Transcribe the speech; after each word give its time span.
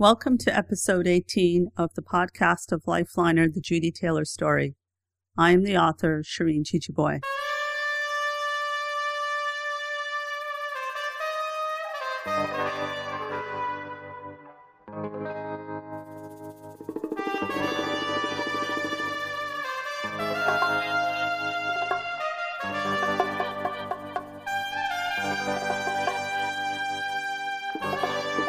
Welcome 0.00 0.38
to 0.38 0.56
episode 0.56 1.06
18 1.06 1.72
of 1.76 1.92
the 1.92 2.00
podcast 2.00 2.72
of 2.72 2.84
Lifeliner, 2.84 3.52
the 3.52 3.60
Judy 3.60 3.92
Taylor 3.92 4.24
story. 4.24 4.74
I 5.36 5.50
am 5.50 5.62
the 5.62 5.76
author, 5.76 6.22
Shireen 6.22 6.64
Jejeebhoy. 6.64 7.20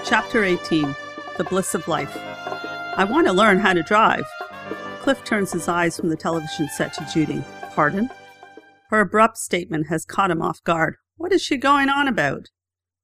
Chapter 0.06 0.46
18 0.46 0.96
The 1.38 1.46
Bliss 1.46 1.74
of 1.74 1.88
Life. 1.88 2.16
I 2.98 3.06
want 3.10 3.26
to 3.28 3.34
learn 3.34 3.60
how 3.60 3.74
to 3.74 3.82
drive. 3.82 4.26
Cliff 5.00 5.24
turns 5.24 5.52
his 5.52 5.68
eyes 5.68 5.98
from 5.98 6.10
the 6.10 6.16
television 6.16 6.68
set 6.70 6.94
to 6.94 7.08
Judy. 7.12 7.44
Pardon? 7.74 8.10
Her 8.90 9.00
abrupt 9.00 9.38
statement 9.38 9.88
has 9.88 10.06
caught 10.06 10.30
him 10.30 10.42
off 10.42 10.64
guard. 10.64 10.96
What 11.16 11.32
is 11.32 11.42
she 11.42 11.58
going 11.58 11.90
on 11.90 12.08
about? 12.08 12.50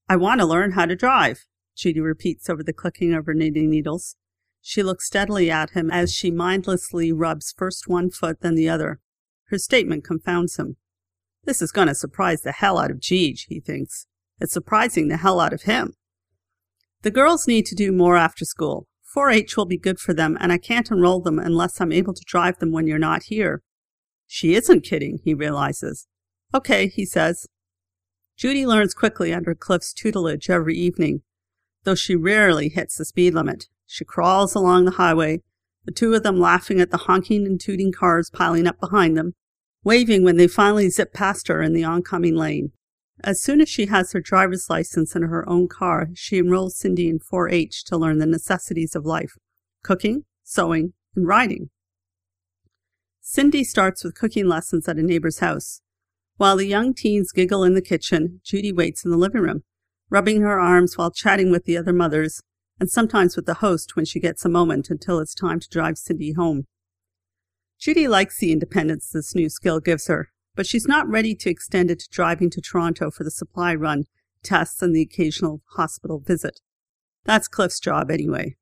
I 0.09 0.17
want 0.17 0.41
to 0.41 0.45
learn 0.45 0.73
how 0.73 0.85
to 0.85 0.95
drive, 0.95 1.45
Judy 1.75 1.99
repeats 1.99 2.49
over 2.49 2.63
the 2.63 2.73
clicking 2.73 3.13
of 3.13 3.25
her 3.25 3.33
knitting 3.33 3.69
needles. 3.69 4.15
She 4.61 4.83
looks 4.83 5.07
steadily 5.07 5.49
at 5.49 5.71
him 5.71 5.89
as 5.89 6.13
she 6.13 6.29
mindlessly 6.29 7.13
rubs 7.13 7.53
first 7.57 7.87
one 7.87 8.09
foot, 8.09 8.41
then 8.41 8.55
the 8.55 8.67
other. 8.67 8.99
Her 9.45 9.57
statement 9.57 10.03
confounds 10.03 10.57
him. 10.57 10.75
This 11.45 11.61
is 11.61 11.71
going 11.71 11.87
to 11.87 11.95
surprise 11.95 12.41
the 12.41 12.51
hell 12.51 12.77
out 12.77 12.91
of 12.91 12.97
Jeej, 12.97 13.45
he 13.47 13.61
thinks. 13.61 14.07
It's 14.39 14.51
surprising 14.51 15.07
the 15.07 15.17
hell 15.17 15.39
out 15.39 15.53
of 15.53 15.61
him. 15.63 15.93
The 17.03 17.11
girls 17.11 17.47
need 17.47 17.65
to 17.67 17.75
do 17.75 17.91
more 17.91 18.17
after 18.17 18.45
school. 18.45 18.87
4 19.03 19.29
H 19.29 19.57
will 19.57 19.65
be 19.65 19.77
good 19.77 19.99
for 19.99 20.13
them, 20.13 20.37
and 20.39 20.51
I 20.51 20.57
can't 20.57 20.91
enroll 20.91 21.21
them 21.21 21.39
unless 21.39 21.79
I'm 21.79 21.91
able 21.91 22.13
to 22.13 22.23
drive 22.25 22.59
them 22.59 22.71
when 22.71 22.87
you're 22.87 22.99
not 22.99 23.23
here. 23.23 23.61
She 24.27 24.55
isn't 24.55 24.81
kidding, 24.81 25.19
he 25.23 25.33
realizes. 25.33 26.07
Okay, 26.53 26.87
he 26.87 27.05
says. 27.05 27.47
Judy 28.35 28.65
learns 28.65 28.93
quickly 28.93 29.33
under 29.33 29.55
Cliff's 29.55 29.93
tutelage 29.93 30.49
every 30.49 30.75
evening, 30.75 31.21
though 31.83 31.95
she 31.95 32.15
rarely 32.15 32.69
hits 32.69 32.97
the 32.97 33.05
speed 33.05 33.33
limit. 33.33 33.67
She 33.85 34.05
crawls 34.05 34.53
along 34.53 34.85
the 34.85 34.91
highway, 34.91 35.41
the 35.85 35.91
two 35.91 36.13
of 36.13 36.23
them 36.23 36.39
laughing 36.39 36.81
at 36.81 36.91
the 36.91 36.97
honking 36.97 37.45
and 37.45 37.59
tooting 37.59 37.91
cars 37.91 38.29
piling 38.29 38.67
up 38.67 38.79
behind 38.79 39.17
them, 39.17 39.33
waving 39.83 40.23
when 40.23 40.35
they 40.35 40.47
finally 40.47 40.89
zip 40.89 41.13
past 41.13 41.47
her 41.47 41.61
in 41.61 41.73
the 41.73 41.85
oncoming 41.85 42.35
lane. 42.35 42.73
As 43.23 43.41
soon 43.41 43.61
as 43.61 43.69
she 43.69 43.87
has 43.87 44.11
her 44.11 44.21
driver's 44.21 44.69
license 44.69 45.15
and 45.15 45.25
her 45.25 45.47
own 45.49 45.67
car, 45.67 46.09
she 46.13 46.37
enrolls 46.37 46.77
Cindy 46.77 47.09
in 47.09 47.19
4 47.19 47.49
H 47.49 47.83
to 47.85 47.97
learn 47.97 48.19
the 48.19 48.25
necessities 48.25 48.95
of 48.95 49.05
life 49.05 49.33
cooking, 49.83 50.25
sewing, 50.43 50.93
and 51.15 51.27
riding. 51.27 51.69
Cindy 53.21 53.63
starts 53.63 54.03
with 54.03 54.15
cooking 54.15 54.47
lessons 54.47 54.87
at 54.87 54.97
a 54.97 55.03
neighbor's 55.03 55.39
house. 55.39 55.81
While 56.35 56.57
the 56.57 56.65
young 56.65 56.93
teens 56.93 57.31
giggle 57.31 57.63
in 57.63 57.73
the 57.73 57.81
kitchen, 57.81 58.41
Judy 58.43 58.71
waits 58.71 59.03
in 59.03 59.11
the 59.11 59.17
living 59.17 59.41
room, 59.41 59.63
rubbing 60.09 60.41
her 60.41 60.59
arms 60.59 60.97
while 60.97 61.11
chatting 61.11 61.51
with 61.51 61.65
the 61.65 61.77
other 61.77 61.93
mothers, 61.93 62.41
and 62.79 62.89
sometimes 62.89 63.35
with 63.35 63.45
the 63.45 63.55
host 63.55 63.95
when 63.95 64.05
she 64.05 64.19
gets 64.19 64.45
a 64.45 64.49
moment 64.49 64.89
until 64.89 65.19
it's 65.19 65.33
time 65.33 65.59
to 65.59 65.69
drive 65.69 65.97
Cindy 65.97 66.33
home. 66.33 66.65
Judy 67.79 68.07
likes 68.07 68.39
the 68.39 68.51
independence 68.51 69.09
this 69.09 69.35
new 69.35 69.49
skill 69.49 69.79
gives 69.79 70.07
her, 70.07 70.29
but 70.57 70.65
she's 70.65 70.87
not 70.87 71.07
ready 71.07 71.35
to 71.35 71.51
extend 71.51 71.91
it 71.91 71.99
to 71.99 72.09
driving 72.09 72.49
to 72.49 72.59
Toronto 72.59 73.11
for 73.11 73.23
the 73.23 73.31
supply 73.31 73.75
run, 73.75 74.05
tests, 74.43 74.81
and 74.81 74.93
the 74.93 75.03
occasional 75.03 75.61
hospital 75.75 76.19
visit. 76.19 76.59
That's 77.25 77.47
Cliff's 77.47 77.79
job 77.79 78.09
anyway. 78.09 78.55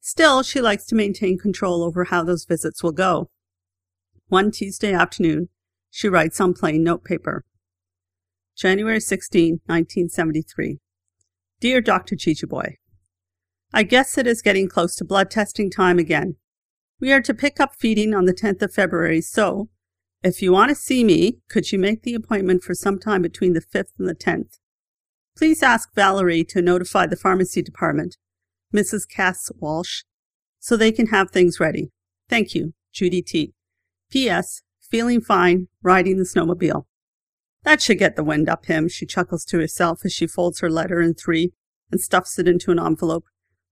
Still, 0.00 0.42
she 0.42 0.60
likes 0.60 0.84
to 0.86 0.96
maintain 0.96 1.38
control 1.38 1.84
over 1.84 2.04
how 2.04 2.24
those 2.24 2.44
visits 2.44 2.82
will 2.82 2.92
go. 2.92 3.30
One 4.26 4.50
Tuesday 4.50 4.92
afternoon, 4.92 5.48
she 5.90 6.08
writes 6.08 6.40
on 6.40 6.54
plain 6.54 6.82
notepaper. 6.82 7.44
January 8.56 9.00
16, 9.00 9.60
1973. 9.66 10.80
Dear 11.60 11.80
Dr. 11.80 12.16
Jeejeebhoy, 12.16 12.78
I 13.72 13.84
guess 13.84 14.18
it 14.18 14.26
is 14.26 14.42
getting 14.42 14.68
close 14.68 14.96
to 14.96 15.04
blood 15.04 15.30
testing 15.30 15.70
time 15.70 16.00
again. 16.00 16.34
We 16.98 17.12
are 17.12 17.22
to 17.22 17.32
pick 17.32 17.60
up 17.60 17.76
feeding 17.76 18.12
on 18.12 18.24
the 18.24 18.34
10th 18.34 18.60
of 18.62 18.74
February, 18.74 19.20
so 19.20 19.68
if 20.22 20.40
you 20.40 20.52
want 20.52 20.68
to 20.68 20.74
see 20.74 21.02
me, 21.02 21.38
could 21.48 21.72
you 21.72 21.78
make 21.78 22.02
the 22.02 22.14
appointment 22.14 22.62
for 22.62 22.74
sometime 22.74 23.22
between 23.22 23.54
the 23.54 23.60
5th 23.60 23.90
and 23.98 24.08
the 24.08 24.14
10th? 24.14 24.58
Please 25.36 25.62
ask 25.62 25.94
Valerie 25.94 26.44
to 26.44 26.62
notify 26.62 27.06
the 27.06 27.16
pharmacy 27.16 27.62
department, 27.62 28.16
Mrs. 28.74 29.08
Cass 29.08 29.50
Walsh, 29.58 30.02
so 30.60 30.76
they 30.76 30.92
can 30.92 31.06
have 31.08 31.30
things 31.30 31.58
ready. 31.58 31.90
Thank 32.28 32.54
you, 32.54 32.74
Judy 32.92 33.22
T. 33.22 33.52
P.S. 34.10 34.62
Feeling 34.80 35.20
fine, 35.20 35.68
riding 35.82 36.18
the 36.18 36.24
snowmobile. 36.24 36.84
That 37.64 37.80
should 37.80 37.98
get 37.98 38.14
the 38.14 38.24
wind 38.24 38.48
up 38.48 38.66
him, 38.66 38.88
she 38.88 39.06
chuckles 39.06 39.44
to 39.46 39.58
herself 39.58 40.04
as 40.04 40.12
she 40.12 40.26
folds 40.26 40.60
her 40.60 40.70
letter 40.70 41.00
in 41.00 41.14
three 41.14 41.52
and 41.90 42.00
stuffs 42.00 42.38
it 42.38 42.46
into 42.46 42.70
an 42.70 42.78
envelope, 42.78 43.24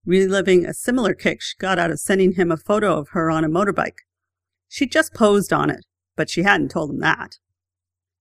reliving 0.05 0.65
a 0.65 0.75
similar 0.75 1.15
kick 1.15 1.43
she 1.43 1.55
got 1.59 1.79
out 1.79 1.91
of 1.91 2.01
sending 2.01 2.33
him 2.33 2.51
a 2.51 2.57
photo 2.57 2.99
of 2.99 3.09
her 3.11 3.31
on 3.31 3.45
a 3.45 3.49
motorbike. 3.49 3.99
She 4.69 4.87
just 4.87 5.15
posed 5.15 5.53
on 5.53 5.71
it, 5.71 5.85
but 6.21 6.29
she 6.29 6.43
hadn't 6.43 6.71
told 6.71 6.91
him 6.91 6.99
that. 6.99 7.39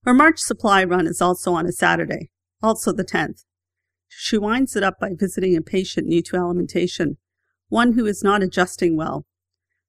Her 0.06 0.14
March 0.14 0.40
supply 0.40 0.86
run 0.86 1.06
is 1.06 1.22
also 1.22 1.52
on 1.52 1.66
a 1.66 1.74
Saturday, 1.74 2.30
also 2.64 2.94
the 2.94 3.04
10th. 3.04 3.44
She 4.08 4.38
winds 4.38 4.78
it 4.78 4.84
up 4.84 5.02
by 5.02 5.10
visiting 5.20 5.58
a 5.58 5.62
patient 5.62 6.08
new 6.08 6.22
to 6.22 6.38
alimentation, 6.38 7.18
one 7.68 7.96
who 7.96 8.06
is 8.06 8.24
not 8.24 8.42
adjusting 8.42 8.96
well. 8.96 9.26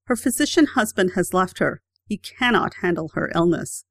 Her 0.07 0.17
physician 0.17 0.65
husband 0.65 1.11
has 1.15 1.33
left 1.33 1.59
her. 1.59 1.81
He 2.03 2.17
cannot 2.17 2.73
handle 2.81 3.11
her 3.13 3.31
illness. 3.33 3.85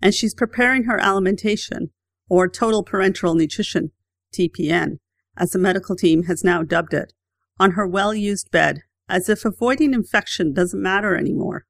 And 0.00 0.14
she's 0.14 0.32
preparing 0.32 0.84
her 0.84 1.00
alimentation, 1.00 1.90
or 2.28 2.48
total 2.48 2.84
parenteral 2.84 3.34
nutrition, 3.34 3.90
TPN, 4.32 4.98
as 5.36 5.50
the 5.50 5.58
medical 5.58 5.96
team 5.96 6.22
has 6.28 6.44
now 6.44 6.62
dubbed 6.62 6.94
it, 6.94 7.14
on 7.58 7.72
her 7.72 7.84
well 7.84 8.14
used 8.14 8.52
bed, 8.52 8.82
as 9.08 9.28
if 9.28 9.44
avoiding 9.44 9.92
infection 9.92 10.52
doesn't 10.52 10.80
matter 10.80 11.16
anymore. 11.16 11.66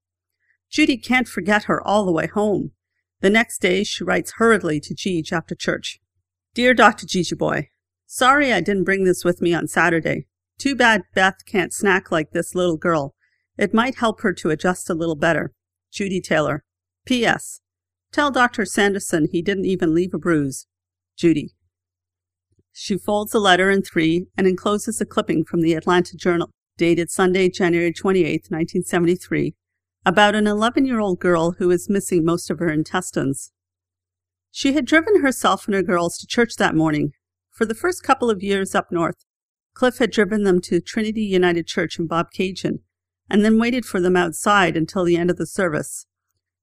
Judy 0.71 0.97
can't 0.97 1.29
forget 1.29 1.65
her 1.65 1.81
all 1.87 2.05
the 2.05 2.13
way 2.13 2.27
home. 2.27 2.73
The 3.21 3.31
next 3.31 3.61
day, 3.61 3.85
she 3.85 4.05
writes 4.05 4.35
hurriedly 4.37 4.81
to 4.81 4.95
Jeej 4.95 5.33
after 5.33 5.55
church. 5.55 6.01
Dear 6.55 6.75
Dr. 6.75 7.07
Boy, 7.37 7.71
sorry 8.07 8.53
I 8.53 8.61
didn't 8.61 8.85
bring 8.85 9.05
this 9.05 9.25
with 9.25 9.41
me 9.41 9.55
on 9.55 9.69
Saturday. 9.69 10.27
Too 10.59 10.75
bad 10.75 11.03
Beth 11.15 11.45
can't 11.47 11.73
snack 11.73 12.11
like 12.11 12.31
this 12.31 12.55
little 12.55 12.77
girl. 12.77 13.15
It 13.59 13.75
might 13.75 13.97
help 13.97 14.21
her 14.23 14.33
to 14.35 14.51
adjust 14.51 14.91
a 14.91 14.95
little 14.95 15.17
better. 15.17 15.53
Judy 15.93 16.21
Taylor. 16.21 16.65
P.S. 17.05 17.61
Tell 18.13 18.31
Dr. 18.31 18.65
Sanderson 18.65 19.29
he 19.31 19.43
didn't 19.43 19.67
even 19.67 19.95
leave 19.95 20.15
a 20.15 20.19
bruise. 20.19 20.67
Judy. 21.17 21.55
She 22.73 22.99
folds 22.99 23.33
the 23.33 23.39
letter 23.39 23.71
in 23.71 23.83
three 23.83 24.27
and 24.37 24.47
encloses 24.47 25.01
a 25.01 25.07
clipping 25.07 25.45
from 25.45 25.63
the 25.63 25.75
Atlanta 25.75 26.17
Journal, 26.17 26.51
dated 26.77 27.11
Sunday, 27.11 27.49
January 27.49 27.93
28, 27.93 28.47
1973, 28.51 29.55
about 30.07 30.37
an 30.37 30.47
11 30.47 30.87
year 30.87 31.01
old 31.01 31.19
girl 31.19 31.57
who 31.59 31.69
is 31.73 31.91
missing 31.91 32.25
most 32.25 32.49
of 32.49 32.61
her 32.61 32.71
intestines. 32.71 33.51
She 34.53 34.73
had 34.73 34.87
driven 34.87 35.21
herself 35.21 35.67
and 35.67 35.75
her 35.75 35.83
girls 35.83 36.17
to 36.19 36.29
church 36.29 36.55
that 36.57 36.77
morning. 36.77 37.11
For 37.51 37.67
the 37.67 37.75
first 37.75 38.05
couple 38.05 38.31
of 38.31 38.43
years 38.43 38.75
up 38.75 38.93
north, 38.93 39.25
Cliff 39.75 39.99
had 39.99 40.13
driven 40.13 40.45
them 40.45 40.61
to 40.63 40.81
Trinity 40.81 41.25
United 41.25 41.67
Church 41.67 41.99
in 41.99 42.07
Bobcaygeon 42.07 42.79
and 43.29 43.45
then 43.45 43.59
waited 43.59 43.85
for 43.85 44.01
them 44.01 44.17
outside 44.17 44.77
until 44.77 45.05
the 45.05 45.17
end 45.17 45.29
of 45.29 45.39
the 45.39 45.47
service. 45.47 46.07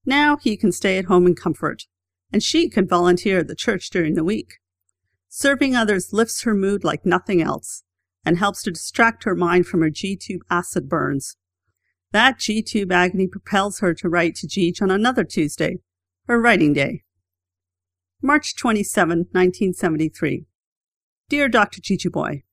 Now 0.06 0.38
he 0.38 0.56
can 0.56 0.72
stay 0.72 0.98
at 0.98 1.06
home 1.06 1.28
in 1.28 1.36
comfort, 1.36 1.84
and 2.32 2.42
she 2.42 2.70
can 2.70 2.88
volunteer 2.88 3.40
at 3.40 3.48
the 3.48 3.56
church 3.56 3.90
during 3.90 4.14
the 4.14 4.24
week. 4.24 4.54
Serving 5.28 5.76
others 5.76 6.14
lifts 6.14 6.44
her 6.44 6.56
mood 6.56 6.86
like 6.86 7.06
nothing 7.06 7.42
else 7.42 7.84
and 8.26 8.38
helps 8.38 8.64
to 8.64 8.72
distract 8.72 9.26
her 9.26 9.36
mind 9.36 9.68
from 9.68 9.82
her 9.82 9.90
G 9.90 10.16
tube 10.16 10.44
acid 10.50 10.88
burns. 10.88 11.36
That 12.14 12.38
G-tube 12.38 12.92
agony 12.92 13.26
propels 13.26 13.80
her 13.80 13.96
to 13.96 14.08
write 14.08 14.36
to 14.36 14.48
Jeej 14.48 14.84
on 14.84 14.92
another 14.92 15.24
Tuesday, 15.24 15.80
her 16.28 16.40
writing 16.40 16.72
day. 16.72 17.02
March 18.22 18.56
27, 18.56 19.18
1973. 19.32 20.46
Dear 21.28 21.50
Dr. 21.50 21.82
Jeejeebhoy, 21.82 22.44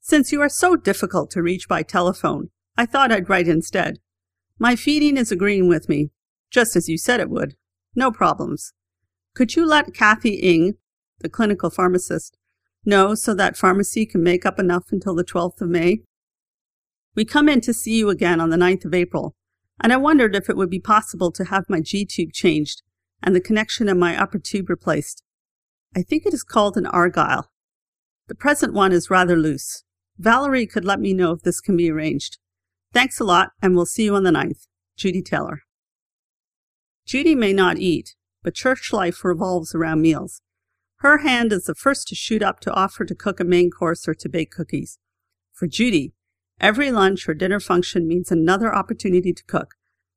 Since 0.00 0.30
you 0.30 0.40
are 0.40 0.48
so 0.48 0.76
difficult 0.76 1.32
to 1.32 1.42
reach 1.42 1.68
by 1.68 1.82
telephone, 1.82 2.50
I 2.76 2.86
thought 2.86 3.10
I'd 3.10 3.28
write 3.28 3.48
instead. 3.48 3.98
My 4.56 4.76
feeding 4.76 5.16
is 5.16 5.32
agreeing 5.32 5.68
with 5.68 5.88
me, 5.88 6.10
just 6.52 6.76
as 6.76 6.88
you 6.88 6.96
said 6.96 7.18
it 7.18 7.28
would. 7.28 7.56
No 7.96 8.12
problems. 8.12 8.72
Could 9.34 9.56
you 9.56 9.66
let 9.66 9.94
Kathy 9.94 10.34
Ing, 10.34 10.74
the 11.18 11.28
clinical 11.28 11.70
pharmacist, 11.70 12.38
know 12.84 13.16
so 13.16 13.34
that 13.34 13.56
pharmacy 13.56 14.06
can 14.06 14.22
make 14.22 14.46
up 14.46 14.60
enough 14.60 14.92
until 14.92 15.16
the 15.16 15.24
12th 15.24 15.60
of 15.60 15.70
May? 15.70 16.02
We 17.16 17.24
come 17.24 17.48
in 17.48 17.62
to 17.62 17.72
see 17.72 17.96
you 17.96 18.10
again 18.10 18.40
on 18.40 18.50
the 18.50 18.58
9th 18.58 18.84
of 18.84 18.92
April, 18.92 19.34
and 19.80 19.90
I 19.90 19.96
wondered 19.96 20.36
if 20.36 20.50
it 20.50 20.56
would 20.56 20.68
be 20.68 20.78
possible 20.78 21.32
to 21.32 21.46
have 21.46 21.64
my 21.68 21.80
G 21.80 22.04
tube 22.04 22.32
changed 22.32 22.82
and 23.22 23.34
the 23.34 23.40
connection 23.40 23.88
in 23.88 23.98
my 23.98 24.20
upper 24.20 24.38
tube 24.38 24.68
replaced. 24.68 25.22
I 25.96 26.02
think 26.02 26.26
it 26.26 26.34
is 26.34 26.42
called 26.42 26.76
an 26.76 26.86
Argyle. 26.86 27.50
The 28.28 28.34
present 28.34 28.74
one 28.74 28.92
is 28.92 29.08
rather 29.08 29.36
loose. 29.36 29.82
Valerie 30.18 30.66
could 30.66 30.84
let 30.84 31.00
me 31.00 31.14
know 31.14 31.32
if 31.32 31.40
this 31.40 31.60
can 31.60 31.74
be 31.74 31.90
arranged. 31.90 32.36
Thanks 32.92 33.18
a 33.18 33.24
lot, 33.24 33.50
and 33.62 33.74
we'll 33.74 33.86
see 33.86 34.04
you 34.04 34.14
on 34.14 34.24
the 34.24 34.30
9th. 34.30 34.66
Judy 34.98 35.22
Taylor. 35.22 35.60
Judy 37.06 37.34
may 37.34 37.54
not 37.54 37.78
eat, 37.78 38.14
but 38.42 38.54
church 38.54 38.92
life 38.92 39.24
revolves 39.24 39.74
around 39.74 40.02
meals. 40.02 40.42
Her 40.96 41.18
hand 41.18 41.52
is 41.52 41.64
the 41.64 41.74
first 41.74 42.08
to 42.08 42.14
shoot 42.14 42.42
up 42.42 42.60
to 42.60 42.72
offer 42.72 43.04
to 43.06 43.14
cook 43.14 43.40
a 43.40 43.44
main 43.44 43.70
course 43.70 44.06
or 44.06 44.14
to 44.14 44.28
bake 44.28 44.50
cookies. 44.50 44.98
For 45.52 45.66
Judy, 45.66 46.12
every 46.60 46.90
lunch 46.90 47.28
or 47.28 47.34
dinner 47.34 47.60
function 47.60 48.06
means 48.06 48.30
another 48.30 48.74
opportunity 48.74 49.32
to 49.32 49.44
cook, 49.44 49.74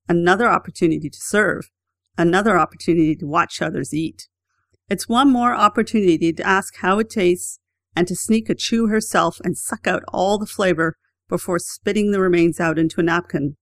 another 0.08 0.48
opportunity 0.48 1.10
to 1.10 1.20
serve, 1.20 1.70
another 2.18 2.58
opportunity 2.58 3.16
to 3.16 3.26
watch 3.26 3.62
others 3.62 3.94
eat. 3.94 4.28
It's 4.90 5.08
one 5.08 5.32
more 5.32 5.54
opportunity 5.54 6.34
to 6.34 6.48
ask 6.48 6.78
how 6.78 7.00
it 7.00 7.10
tastes 7.10 7.60
and 7.96 8.08
to 8.08 8.16
sneak 8.16 8.50
a 8.50 8.56
chew 8.56 8.88
herself 8.88 9.40
and 9.44 9.58
suck 9.58 9.88
out 9.88 10.04
all 10.08 10.38
the 10.38 10.46
flavor 10.46 10.98
before 11.28 11.60
spitting 11.60 12.12
the 12.12 12.20
remains 12.20 12.60
out 12.60 12.80
into 12.80 13.00
a 13.00 13.04
napkin. 13.04 13.56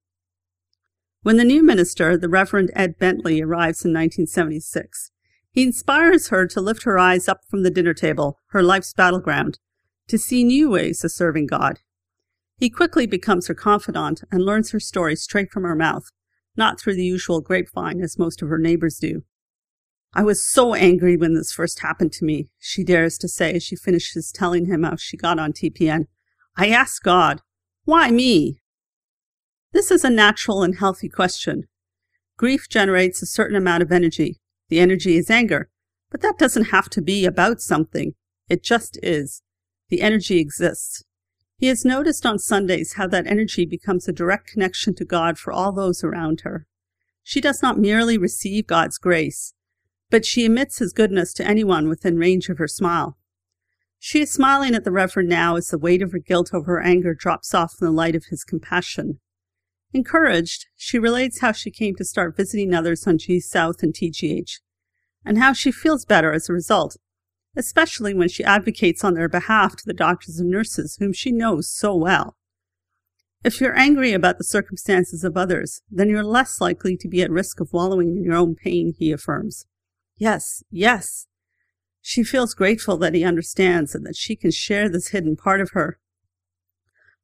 When 1.24 1.38
the 1.38 1.44
new 1.44 1.62
minister, 1.62 2.18
the 2.18 2.30
Reverend 2.30 2.72
Ed 2.74 2.98
Bentley, 2.98 3.42
arrives 3.42 3.84
in 3.84 3.92
1976, 3.92 5.12
he 5.52 5.64
inspires 5.64 6.30
her 6.30 6.48
to 6.48 6.62
lift 6.62 6.84
her 6.84 6.98
eyes 6.98 7.28
up 7.28 7.42
from 7.50 7.64
the 7.64 7.72
dinner 7.72 7.94
table, 7.94 8.40
her 8.52 8.64
life's 8.64 8.94
battleground, 8.94 9.60
to 10.08 10.18
see 10.18 10.44
new 10.44 10.70
ways 10.70 11.04
of 11.04 11.12
serving 11.12 11.48
God. 11.48 11.80
He 12.58 12.70
quickly 12.70 13.06
becomes 13.06 13.48
her 13.48 13.54
confidant 13.54 14.24
and 14.32 14.44
learns 14.44 14.72
her 14.72 14.80
story 14.80 15.16
straight 15.16 15.52
from 15.52 15.64
her 15.64 15.76
mouth, 15.76 16.12
not 16.56 16.80
through 16.80 16.96
the 16.96 17.06
usual 17.06 17.40
grapevine 17.40 18.02
as 18.02 18.18
most 18.18 18.42
of 18.42 18.50
her 18.50 18.58
neighbors 18.58 18.98
do. 18.98 19.24
I 20.14 20.24
was 20.24 20.44
so 20.44 20.74
angry 20.74 21.16
when 21.16 21.36
this 21.36 21.52
first 21.52 21.82
happened 21.82 22.12
to 22.14 22.26
me, 22.26 22.50
she 22.58 22.84
dares 22.84 23.20
to 23.20 23.28
say 23.28 23.54
as 23.54 23.64
she 23.64 23.76
finishes 23.76 24.32
telling 24.32 24.66
him 24.66 24.82
how 24.82 24.96
she 24.96 25.18
got 25.18 25.38
on 25.38 25.54
TPN. 25.54 26.06
I 26.56 26.70
asked 26.70 27.04
God, 27.04 27.42
why 27.86 28.10
me? 28.10 28.60
This 29.74 29.92
is 29.92 30.04
a 30.04 30.10
natural 30.10 30.64
and 30.64 30.78
healthy 30.78 31.10
question. 31.10 31.66
Grief 32.38 32.68
generates 32.68 33.22
a 33.22 33.28
certain 33.28 33.56
amount 33.56 33.84
of 33.84 33.92
energy. 33.92 34.40
The 34.70 34.80
energy 34.80 35.18
is 35.18 35.30
anger, 35.30 35.70
but 36.10 36.22
that 36.22 36.40
doesn't 36.40 36.66
have 36.66 36.90
to 36.90 37.02
be 37.02 37.26
about 37.26 37.62
something. 37.62 38.14
It 38.50 38.64
just 38.64 38.98
is. 39.04 39.44
The 39.90 40.02
energy 40.02 40.40
exists. 40.40 41.04
He 41.58 41.68
has 41.68 41.84
noticed 41.84 42.26
on 42.26 42.38
Sundays 42.38 42.94
how 42.94 43.08
that 43.08 43.26
energy 43.26 43.66
becomes 43.66 44.08
a 44.08 44.14
direct 44.14 44.48
connection 44.48 44.94
to 44.96 45.06
God 45.06 45.40
for 45.40 45.52
all 45.52 45.72
those 45.72 46.04
around 46.04 46.42
her. 46.42 46.68
She 47.24 47.42
does 47.42 47.64
not 47.64 47.80
merely 47.80 48.18
receive 48.18 48.68
God's 48.68 49.00
grace, 49.00 49.54
but 50.12 50.24
she 50.24 50.46
emits 50.46 50.78
his 50.78 50.94
goodness 50.94 51.34
to 51.34 51.48
anyone 51.48 51.90
within 51.90 52.18
range 52.18 52.48
of 52.50 52.60
her 52.60 52.68
smile. 52.68 53.18
She 53.98 54.22
is 54.22 54.32
smiling 54.32 54.76
at 54.76 54.84
the 54.84 54.92
Reverend 54.92 55.30
now 55.30 55.56
as 55.56 55.70
the 55.70 55.80
weight 55.80 56.04
of 56.04 56.12
her 56.12 56.20
guilt 56.20 56.52
over 56.54 56.74
her 56.74 56.82
anger 56.82 57.16
drops 57.16 57.56
off 57.56 57.74
in 57.82 57.88
the 57.88 57.92
light 57.92 58.16
of 58.16 58.26
his 58.30 58.44
compassion. 58.44 59.20
Encouraged, 59.94 60.68
she 60.76 61.00
relates 61.00 61.40
how 61.40 61.52
she 61.52 61.72
came 61.72 61.96
to 61.96 62.06
start 62.06 62.38
visiting 62.38 62.74
others 62.74 63.08
on 63.08 63.18
G 63.18 63.40
South 63.40 63.82
and 63.82 63.94
TGH, 63.94 64.60
and 65.26 65.40
how 65.40 65.54
she 65.54 65.72
feels 65.72 66.06
better 66.06 66.32
as 66.32 66.48
a 66.48 66.54
result, 66.54 66.98
especially 67.58 68.14
when 68.14 68.30
she 68.30 68.44
advocates 68.44 69.04
on 69.04 69.16
their 69.16 69.28
behalf 69.28 69.76
to 69.76 69.86
the 69.86 69.94
doctors 69.94 70.40
and 70.40 70.50
nurses 70.50 70.96
whom 71.00 71.12
she 71.12 71.32
knows 71.32 71.70
so 71.70 71.96
well. 71.96 72.38
If 73.44 73.60
you're 73.60 73.78
angry 73.78 74.14
about 74.14 74.38
the 74.38 74.44
circumstances 74.44 75.24
of 75.24 75.36
others, 75.36 75.82
then 75.90 76.10
you're 76.10 76.24
less 76.24 76.62
likely 76.62 76.96
to 76.98 77.08
be 77.08 77.22
at 77.22 77.32
risk 77.32 77.60
of 77.60 77.74
wallowing 77.74 78.16
in 78.16 78.24
your 78.24 78.36
own 78.36 78.56
pain, 78.56 78.94
he 78.98 79.12
affirms. 79.12 79.66
Yes, 80.18 80.64
yes. 80.72 81.28
She 82.02 82.24
feels 82.24 82.54
grateful 82.54 82.98
that 82.98 83.14
he 83.14 83.24
understands 83.24 83.94
and 83.94 84.06
that 84.06 84.16
she 84.16 84.36
can 84.36 84.52
share 84.52 84.90
this 84.90 85.10
hidden 85.10 85.36
part 85.36 85.60
of 85.60 85.72
her. 85.72 86.00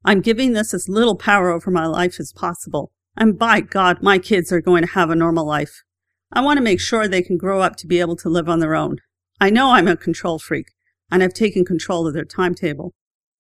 I'm 0.06 0.22
giving 0.22 0.54
this 0.54 0.74
as 0.74 0.90
little 0.90 1.16
power 1.16 1.50
over 1.50 1.72
my 1.72 1.86
life 1.86 2.20
as 2.20 2.34
possible. 2.34 2.92
And 3.16 3.38
by 3.38 3.62
God, 3.62 4.02
my 4.02 4.18
kids 4.18 4.52
are 4.52 4.62
going 4.62 4.84
to 4.84 4.94
have 4.94 5.10
a 5.10 5.16
normal 5.16 5.46
life. 5.46 5.84
I 6.32 6.42
want 6.42 6.58
to 6.58 6.64
make 6.64 6.80
sure 6.80 7.08
they 7.08 7.22
can 7.22 7.38
grow 7.38 7.62
up 7.62 7.76
to 7.78 7.88
be 7.88 8.00
able 8.00 8.16
to 8.18 8.30
live 8.30 8.50
on 8.50 8.60
their 8.60 8.76
own. 8.76 8.98
I 9.44 9.50
know 9.50 9.72
I'm 9.72 9.90
a 9.90 9.98
control 9.98 10.40
freak, 10.40 10.68
and 11.12 11.22
I've 11.22 11.34
taken 11.34 11.66
control 11.66 12.08
of 12.08 12.14
their 12.14 12.24
timetable. 12.24 12.94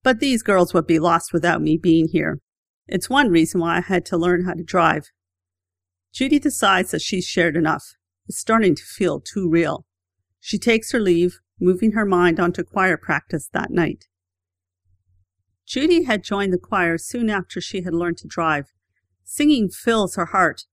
But 0.04 0.20
these 0.20 0.44
girls 0.44 0.74
would 0.74 0.86
be 0.86 1.00
lost 1.00 1.32
without 1.32 1.62
me 1.62 1.78
being 1.78 2.10
here. 2.10 2.40
It's 2.90 3.10
one 3.10 3.30
reason 3.30 3.62
why 3.62 3.78
I 3.78 3.80
had 3.80 4.06
to 4.08 4.18
learn 4.18 4.44
how 4.44 4.52
to 4.52 4.66
drive. 4.66 5.12
Judy 6.12 6.40
decides 6.40 6.92
that 6.92 7.02
she's 7.02 7.24
shared 7.24 7.56
enough 7.56 7.94
is 8.28 8.38
starting 8.38 8.76
to 8.76 8.84
feel 8.84 9.22
too 9.22 9.50
real. 9.50 9.86
She 10.42 10.58
takes 10.58 10.92
her 10.92 11.00
leave, 11.00 11.40
moving 11.58 11.94
her 11.94 12.06
mind 12.06 12.38
onto 12.38 12.66
choir 12.66 12.98
practice 12.98 13.48
that 13.54 13.72
night. 13.72 14.08
Judy 15.66 16.04
had 16.04 16.22
joined 16.22 16.52
the 16.52 16.58
choir 16.58 16.98
soon 16.98 17.30
after 17.30 17.62
she 17.62 17.84
had 17.84 17.94
learned 17.94 18.18
to 18.18 18.28
drive. 18.28 18.74
Singing 19.24 19.70
fills 19.70 20.16
her 20.16 20.26
heart. 20.26 20.64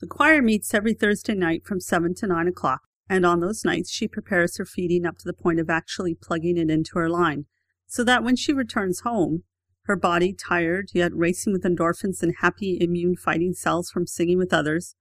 The 0.00 0.06
choir 0.06 0.40
meets 0.40 0.72
every 0.72 0.94
Thursday 0.94 1.34
night 1.34 1.66
from 1.66 1.80
7 1.80 2.14
to 2.14 2.26
9 2.26 2.48
o'clock, 2.48 2.80
and 3.10 3.26
on 3.26 3.40
those 3.40 3.64
nights 3.64 3.90
she 3.90 4.06
prepares 4.06 4.56
her 4.56 4.64
feeding 4.64 5.04
up 5.04 5.18
to 5.18 5.24
the 5.24 5.34
point 5.34 5.58
of 5.58 5.68
actually 5.68 6.14
plugging 6.14 6.56
it 6.56 6.70
into 6.70 6.92
her 6.94 7.10
line, 7.10 7.44
so 7.88 8.04
that 8.04 8.22
when 8.22 8.36
she 8.36 8.52
returns 8.52 9.00
home, 9.00 9.42
her 9.82 9.96
body 9.96 10.32
tired 10.32 10.90
yet 10.94 11.12
racing 11.12 11.52
with 11.52 11.64
endorphins 11.64 12.22
and 12.22 12.36
happy 12.40 12.78
immune 12.80 13.16
fighting 13.16 13.52
cells 13.52 13.90
from 13.90 14.06
singing 14.06 14.38
with 14.38 14.54
others, 14.54 14.94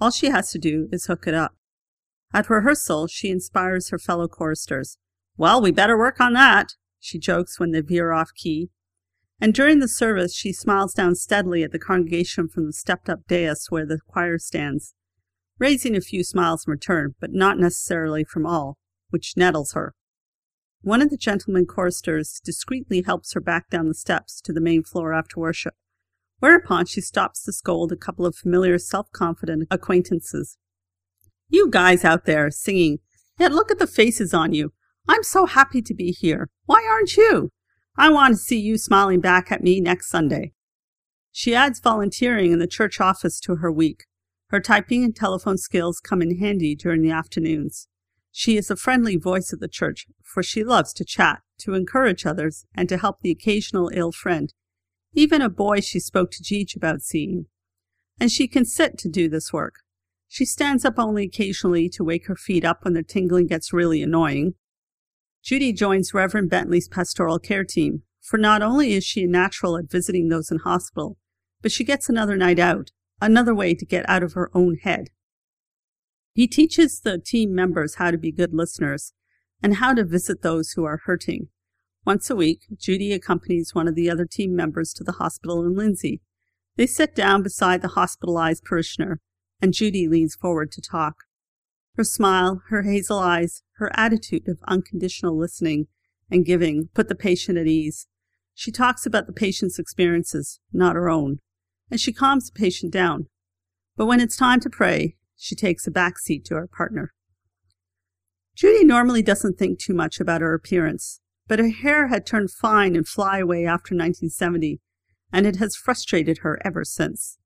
all 0.00 0.12
she 0.12 0.30
has 0.30 0.52
to 0.52 0.58
do 0.58 0.88
is 0.92 1.06
hook 1.06 1.26
it 1.26 1.34
up. 1.34 1.56
At 2.32 2.48
rehearsal, 2.48 3.08
she 3.08 3.28
inspires 3.30 3.90
her 3.90 3.98
fellow 3.98 4.28
choristers. 4.28 4.96
Well, 5.36 5.60
we 5.60 5.72
better 5.72 5.98
work 5.98 6.20
on 6.20 6.34
that, 6.34 6.74
she 7.00 7.18
jokes 7.18 7.58
when 7.58 7.72
they 7.72 7.80
veer 7.80 8.12
off 8.12 8.30
key. 8.36 8.70
And 9.40 9.52
during 9.52 9.80
the 9.80 9.88
service, 9.88 10.34
she 10.36 10.52
smiles 10.52 10.94
down 10.94 11.16
steadily 11.16 11.64
at 11.64 11.72
the 11.72 11.78
congregation 11.80 12.46
from 12.46 12.66
the 12.66 12.72
stepped 12.72 13.08
up 13.08 13.26
dais 13.26 13.66
where 13.70 13.86
the 13.86 13.98
choir 14.06 14.38
stands, 14.38 14.94
raising 15.60 15.94
a 15.94 16.00
few 16.00 16.24
smiles 16.24 16.64
in 16.66 16.72
return, 16.72 17.14
but 17.20 17.32
not 17.32 17.58
necessarily 17.58 18.24
from 18.24 18.44
all, 18.44 18.78
which 19.10 19.36
nettles 19.36 19.72
her. 19.74 19.94
One 20.82 21.02
of 21.02 21.10
the 21.10 21.16
gentlemen 21.16 21.66
choristers 21.66 22.40
discreetly 22.42 23.02
helps 23.02 23.34
her 23.34 23.40
back 23.40 23.70
down 23.70 23.86
the 23.86 23.94
steps 23.94 24.40
to 24.40 24.52
the 24.52 24.60
main 24.60 24.82
floor 24.82 25.12
after 25.12 25.38
worship 25.38 25.74
whereupon 26.40 26.86
she 26.86 27.00
stops 27.00 27.44
to 27.44 27.52
scold 27.52 27.92
a 27.92 27.96
couple 27.96 28.26
of 28.26 28.34
familiar 28.34 28.78
self-confident 28.78 29.68
acquaintances. 29.70 30.58
You 31.48 31.70
guys 31.70 32.04
out 32.04 32.24
there 32.24 32.50
singing, 32.50 32.98
yet 33.38 33.52
look 33.52 33.70
at 33.70 33.78
the 33.78 33.86
faces 33.86 34.34
on 34.34 34.52
you. 34.52 34.72
I'm 35.06 35.22
so 35.22 35.46
happy 35.46 35.82
to 35.82 35.94
be 35.94 36.10
here. 36.10 36.48
Why 36.64 36.86
aren't 36.88 37.16
you? 37.16 37.50
I 37.96 38.08
want 38.08 38.34
to 38.34 38.38
see 38.38 38.58
you 38.58 38.78
smiling 38.78 39.20
back 39.20 39.52
at 39.52 39.62
me 39.62 39.80
next 39.80 40.08
Sunday. 40.08 40.52
She 41.30 41.54
adds 41.54 41.80
volunteering 41.80 42.52
in 42.52 42.58
the 42.58 42.66
church 42.66 43.00
office 43.00 43.38
to 43.40 43.56
her 43.56 43.70
week. 43.70 44.04
Her 44.50 44.60
typing 44.60 45.02
and 45.02 45.14
telephone 45.14 45.58
skills 45.58 46.00
come 46.00 46.22
in 46.22 46.38
handy 46.38 46.76
during 46.76 47.02
the 47.02 47.10
afternoons. 47.10 47.88
She 48.30 48.56
is 48.56 48.70
a 48.70 48.76
friendly 48.76 49.16
voice 49.16 49.52
of 49.52 49.58
the 49.58 49.68
church, 49.68 50.06
for 50.22 50.42
she 50.42 50.62
loves 50.62 50.92
to 50.94 51.04
chat, 51.04 51.40
to 51.58 51.74
encourage 51.74 52.24
others, 52.24 52.64
and 52.74 52.88
to 52.88 52.98
help 52.98 53.20
the 53.20 53.30
occasional 53.30 53.90
ill 53.92 54.12
friend 54.12 54.52
even 55.12 55.42
a 55.42 55.48
boy 55.48 55.80
she 55.80 55.98
spoke 55.98 56.30
to 56.32 56.42
Jeej 56.42 56.76
about 56.76 57.02
seeing. 57.02 57.46
And 58.20 58.30
she 58.30 58.46
can 58.46 58.64
sit 58.64 58.98
to 58.98 59.08
do 59.08 59.28
this 59.28 59.52
work. 59.52 59.76
She 60.28 60.44
stands 60.44 60.84
up 60.84 60.94
only 60.98 61.24
occasionally 61.24 61.88
to 61.90 62.04
wake 62.04 62.26
her 62.28 62.36
feet 62.36 62.64
up 62.64 62.84
when 62.84 62.94
their 62.94 63.02
tingling 63.02 63.48
gets 63.48 63.72
really 63.72 64.02
annoying. 64.02 64.54
Judy 65.42 65.72
joins 65.72 66.14
Reverend 66.14 66.50
Bentley's 66.50 66.88
pastoral 66.88 67.38
care 67.38 67.64
team, 67.64 68.02
for 68.20 68.38
not 68.38 68.62
only 68.62 68.92
is 68.92 69.04
she 69.04 69.24
a 69.24 69.28
natural 69.28 69.76
at 69.76 69.90
visiting 69.90 70.28
those 70.28 70.50
in 70.50 70.58
hospital, 70.58 71.16
but 71.62 71.72
she 71.72 71.82
gets 71.82 72.08
another 72.08 72.36
night 72.36 72.58
out, 72.58 72.90
another 73.20 73.54
way 73.54 73.74
to 73.74 73.84
get 73.84 74.08
out 74.08 74.22
of 74.22 74.32
her 74.32 74.50
own 74.54 74.76
head. 74.82 75.10
He 76.34 76.46
teaches 76.46 77.00
the 77.00 77.18
team 77.18 77.54
members 77.54 77.96
how 77.96 78.10
to 78.10 78.18
be 78.18 78.32
good 78.32 78.54
listeners 78.54 79.12
and 79.62 79.76
how 79.76 79.94
to 79.94 80.04
visit 80.04 80.42
those 80.42 80.72
who 80.72 80.84
are 80.84 81.02
hurting. 81.04 81.48
Once 82.06 82.30
a 82.30 82.36
week, 82.36 82.66
Judy 82.76 83.12
accompanies 83.12 83.74
one 83.74 83.86
of 83.86 83.94
the 83.94 84.08
other 84.08 84.24
team 84.24 84.56
members 84.56 84.92
to 84.94 85.04
the 85.04 85.12
hospital 85.12 85.62
in 85.64 85.74
Lindsay. 85.74 86.22
They 86.76 86.86
sit 86.86 87.14
down 87.14 87.42
beside 87.42 87.82
the 87.82 87.88
hospitalized 87.88 88.64
parishioner, 88.64 89.20
and 89.60 89.74
Judy 89.74 90.08
leans 90.08 90.34
forward 90.34 90.72
to 90.72 90.80
talk. 90.80 91.16
Her 91.96 92.04
smile, 92.04 92.62
her 92.70 92.82
hazel 92.82 93.18
eyes, 93.18 93.62
her 93.76 93.90
attitude 93.94 94.48
of 94.48 94.58
unconditional 94.66 95.36
listening 95.36 95.88
and 96.30 96.46
giving 96.46 96.88
put 96.94 97.08
the 97.08 97.14
patient 97.14 97.58
at 97.58 97.66
ease. 97.66 98.06
She 98.54 98.70
talks 98.70 99.04
about 99.04 99.26
the 99.26 99.32
patient's 99.32 99.78
experiences, 99.78 100.60
not 100.72 100.94
her 100.94 101.10
own, 101.10 101.40
and 101.90 102.00
she 102.00 102.12
calms 102.12 102.46
the 102.46 102.58
patient 102.58 102.92
down. 102.92 103.26
But 103.96 104.06
when 104.06 104.20
it's 104.20 104.36
time 104.36 104.60
to 104.60 104.70
pray, 104.70 105.16
she 105.36 105.54
takes 105.54 105.86
a 105.86 105.90
back 105.90 106.18
seat 106.18 106.44
to 106.46 106.54
her 106.54 106.66
partner. 106.66 107.12
Judy 108.54 108.84
normally 108.84 109.22
doesn't 109.22 109.58
think 109.58 109.78
too 109.78 109.94
much 109.94 110.20
about 110.20 110.42
her 110.42 110.54
appearance 110.54 111.20
but 111.50 111.58
her 111.58 111.68
hair 111.68 112.06
had 112.06 112.24
turned 112.24 112.48
fine 112.48 112.94
and 112.94 113.08
fly 113.08 113.40
away 113.40 113.66
after 113.66 113.92
1970, 113.92 114.78
and 115.32 115.48
it 115.48 115.56
has 115.56 115.74
frustrated 115.74 116.38
her 116.38 116.60
ever 116.64 116.84
since. 116.84 117.38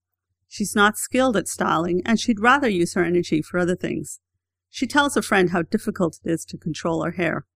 She's 0.46 0.76
not 0.76 0.98
skilled 0.98 1.38
at 1.38 1.48
styling, 1.48 2.02
and 2.04 2.20
she'd 2.20 2.38
rather 2.38 2.68
use 2.68 2.92
her 2.92 3.02
energy 3.02 3.40
for 3.40 3.58
other 3.58 3.74
things. 3.74 4.20
She 4.68 4.86
tells 4.86 5.16
a 5.16 5.22
friend 5.22 5.50
how 5.50 5.62
difficult 5.62 6.20
it 6.22 6.30
is 6.30 6.44
to 6.44 6.58
control 6.58 7.02
her 7.02 7.12
hair. 7.12 7.46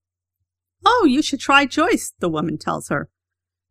Oh, 0.87 1.05
you 1.07 1.21
should 1.21 1.41
try 1.41 1.67
Joyce, 1.67 2.15
the 2.19 2.31
woman 2.31 2.57
tells 2.57 2.89
her. 2.89 3.11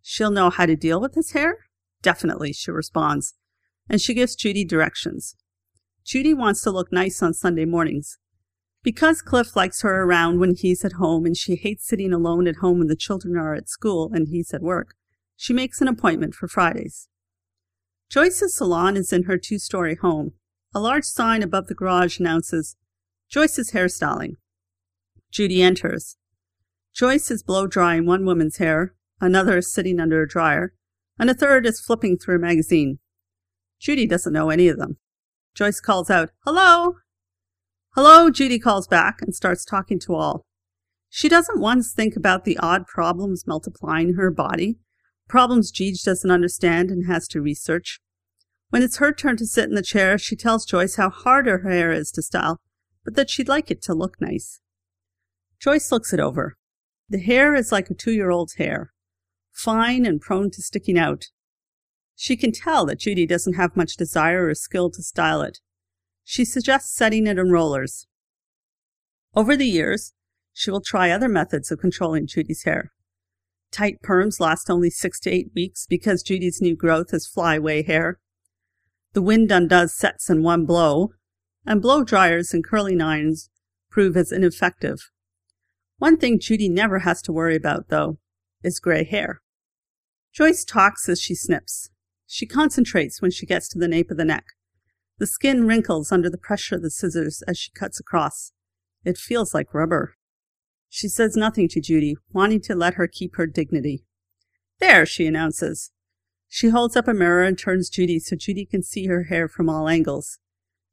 She'll 0.03 0.29
know 0.29 0.51
how 0.51 0.67
to 0.67 0.75
deal 0.75 1.01
with 1.01 1.15
his 1.15 1.31
hair? 1.31 1.66
Definitely, 2.01 2.53
she 2.53 2.71
responds, 2.71 3.33
and 3.89 4.01
she 4.01 4.13
gives 4.13 4.35
Judy 4.35 4.63
directions. 4.63 5.35
Judy 6.05 6.33
wants 6.33 6.61
to 6.61 6.71
look 6.71 6.91
nice 6.91 7.21
on 7.21 7.33
Sunday 7.33 7.65
mornings. 7.65 8.17
Because 8.83 9.21
Cliff 9.21 9.55
likes 9.55 9.81
her 9.81 10.03
around 10.03 10.39
when 10.39 10.55
he's 10.55 10.85
at 10.85 10.93
home 10.93 11.25
and 11.25 11.35
she 11.35 11.55
hates 11.55 11.85
sitting 11.85 12.13
alone 12.13 12.47
at 12.47 12.57
home 12.57 12.79
when 12.79 12.87
the 12.87 12.95
children 12.95 13.35
are 13.35 13.53
at 13.53 13.67
school 13.67 14.11
and 14.13 14.29
he's 14.29 14.53
at 14.53 14.61
work, 14.61 14.95
she 15.35 15.51
makes 15.51 15.81
an 15.81 15.87
appointment 15.87 16.33
for 16.33 16.47
Fridays. 16.47 17.09
Joyce's 18.09 18.55
salon 18.55 18.95
is 18.95 19.11
in 19.11 19.23
her 19.23 19.37
two 19.37 19.59
story 19.59 19.95
home. 19.95 20.33
A 20.73 20.79
large 20.79 21.03
sign 21.03 21.43
above 21.43 21.67
the 21.67 21.75
garage 21.75 22.19
announces 22.19 22.77
Joyce's 23.29 23.71
hairstyling. 23.71 24.35
Judy 25.31 25.61
enters. 25.61 26.15
Joyce 26.93 27.29
is 27.29 27.43
blow 27.43 27.67
drying 27.67 28.05
one 28.05 28.25
woman's 28.25 28.57
hair, 28.57 28.95
another 29.19 29.57
is 29.57 29.73
sitting 29.73 29.99
under 29.99 30.21
a 30.21 30.27
dryer, 30.27 30.73
and 31.19 31.29
a 31.29 31.33
third 31.33 31.65
is 31.65 31.79
flipping 31.79 32.17
through 32.17 32.35
a 32.35 32.39
magazine. 32.39 32.99
Judy 33.79 34.07
doesn't 34.07 34.33
know 34.33 34.49
any 34.49 34.67
of 34.67 34.77
them. 34.77 34.97
Joyce 35.55 35.79
calls 35.79 36.09
out, 36.09 36.31
Hello! 36.45 36.97
Hello, 37.95 38.29
Judy 38.29 38.59
calls 38.59 38.87
back 38.87 39.21
and 39.21 39.35
starts 39.35 39.65
talking 39.65 39.99
to 40.01 40.13
all. 40.13 40.45
She 41.09 41.29
doesn't 41.29 41.59
once 41.59 41.93
think 41.93 42.15
about 42.15 42.45
the 42.45 42.57
odd 42.57 42.85
problems 42.85 43.47
multiplying 43.47 44.13
her 44.13 44.29
body, 44.29 44.77
problems 45.27 45.71
Jeej 45.71 46.03
doesn't 46.03 46.29
understand 46.29 46.89
and 46.91 47.07
has 47.07 47.27
to 47.29 47.41
research. 47.41 47.99
When 48.69 48.81
it's 48.81 48.97
her 48.97 49.13
turn 49.13 49.37
to 49.37 49.45
sit 49.45 49.69
in 49.69 49.75
the 49.75 49.81
chair, 49.81 50.17
she 50.17 50.35
tells 50.35 50.65
Joyce 50.65 50.95
how 50.95 51.09
hard 51.09 51.47
her 51.47 51.67
hair 51.67 51.91
is 51.91 52.11
to 52.11 52.21
style, 52.21 52.59
but 53.03 53.15
that 53.15 53.29
she'd 53.29 53.47
like 53.47 53.71
it 53.71 53.81
to 53.83 53.93
look 53.93 54.19
nice. 54.19 54.59
Joyce 55.59 55.91
looks 55.91 56.13
it 56.13 56.19
over. 56.19 56.57
The 57.09 57.19
hair 57.19 57.55
is 57.55 57.71
like 57.71 57.89
a 57.89 57.95
two 57.95 58.11
year 58.11 58.29
old's 58.29 58.55
hair 58.55 58.91
fine 59.57 60.05
and 60.05 60.21
prone 60.21 60.51
to 60.51 60.61
sticking 60.61 60.97
out. 60.97 61.25
She 62.15 62.35
can 62.35 62.51
tell 62.51 62.85
that 62.85 62.99
Judy 62.99 63.25
doesn't 63.25 63.53
have 63.53 63.75
much 63.75 63.97
desire 63.97 64.47
or 64.47 64.55
skill 64.55 64.89
to 64.91 65.03
style 65.03 65.41
it. 65.41 65.59
She 66.23 66.45
suggests 66.45 66.95
setting 66.95 67.27
it 67.27 67.37
in 67.37 67.51
rollers. 67.51 68.07
Over 69.35 69.55
the 69.55 69.67
years, 69.67 70.13
she 70.53 70.71
will 70.71 70.81
try 70.81 71.09
other 71.09 71.29
methods 71.29 71.71
of 71.71 71.79
controlling 71.79 72.27
Judy's 72.27 72.63
hair. 72.63 72.91
Tight 73.71 73.97
perms 74.03 74.39
last 74.39 74.69
only 74.69 74.89
six 74.89 75.19
to 75.21 75.29
eight 75.29 75.51
weeks 75.55 75.85
because 75.87 76.23
Judy's 76.23 76.61
new 76.61 76.75
growth 76.75 77.13
is 77.13 77.27
flyaway 77.27 77.83
hair. 77.83 78.19
The 79.13 79.21
wind 79.21 79.51
undoes 79.51 79.95
sets 79.95 80.29
in 80.29 80.43
one 80.43 80.65
blow, 80.65 81.11
and 81.65 81.81
blow 81.81 82.03
dryers 82.03 82.53
and 82.53 82.63
curling 82.63 83.01
irons 83.01 83.49
prove 83.89 84.15
as 84.15 84.31
ineffective. 84.31 84.99
One 85.97 86.17
thing 86.17 86.39
Judy 86.39 86.69
never 86.69 86.99
has 86.99 87.21
to 87.23 87.33
worry 87.33 87.55
about, 87.55 87.89
though, 87.89 88.19
is 88.63 88.79
gray 88.79 89.03
hair. 89.03 89.41
Joyce 90.37 90.63
talks 90.63 91.09
as 91.09 91.19
she 91.19 91.33
snips. 91.33 91.89
She 92.27 92.45
concentrates 92.45 93.23
when 93.23 93.31
she 93.31 93.47
gets 93.47 93.67
to 93.69 93.79
the 93.79 93.87
nape 93.87 94.11
of 94.11 94.17
the 94.17 94.23
neck. 94.23 94.45
The 95.17 95.25
skin 95.25 95.65
wrinkles 95.65 96.11
under 96.11 96.29
the 96.29 96.37
pressure 96.37 96.75
of 96.75 96.83
the 96.83 96.91
scissors 96.91 97.41
as 97.47 97.57
she 97.57 97.71
cuts 97.71 97.99
across. 97.99 98.51
It 99.03 99.17
feels 99.17 99.55
like 99.55 99.73
rubber. 99.73 100.13
She 100.89 101.07
says 101.07 101.35
nothing 101.35 101.67
to 101.69 101.81
Judy, 101.81 102.17
wanting 102.31 102.61
to 102.61 102.75
let 102.75 102.93
her 102.93 103.07
keep 103.07 103.35
her 103.37 103.47
dignity. 103.47 104.03
There, 104.79 105.07
she 105.07 105.25
announces. 105.25 105.91
She 106.47 106.69
holds 106.69 106.95
up 106.95 107.07
a 107.07 107.15
mirror 107.15 107.41
and 107.41 107.57
turns 107.57 107.89
Judy 107.89 108.19
so 108.19 108.35
Judy 108.35 108.67
can 108.67 108.83
see 108.83 109.07
her 109.07 109.23
hair 109.23 109.47
from 109.47 109.71
all 109.71 109.89
angles. 109.89 110.37